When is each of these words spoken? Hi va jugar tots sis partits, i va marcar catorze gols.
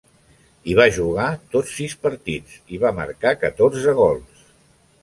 Hi 0.71 0.77
va 0.79 0.87
jugar 0.95 1.27
tots 1.57 1.75
sis 1.81 1.95
partits, 2.07 2.57
i 2.79 2.83
va 2.87 2.95
marcar 3.03 3.39
catorze 3.47 3.97
gols. 4.03 4.47